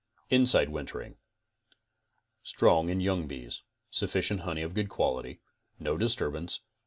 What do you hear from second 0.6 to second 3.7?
Wintering:; Strong in young bees.